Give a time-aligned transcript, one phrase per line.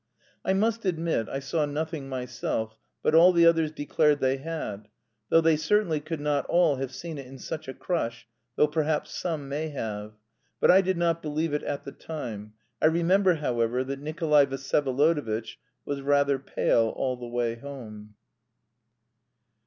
[0.43, 4.87] I must admit I saw nothing myself, but all the others declared they had,
[5.29, 8.25] though they certainly could not all have seen it in such a crush,
[8.55, 10.13] though perhaps some may have.
[10.59, 12.53] But I did not believe it at the time.
[12.81, 18.15] I remember, however, that Nikolay Vsyevolodovitch was rather pale all the way home.